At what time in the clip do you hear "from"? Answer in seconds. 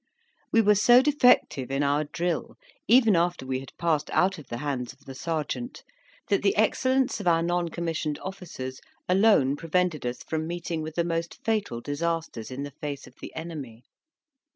10.23-10.47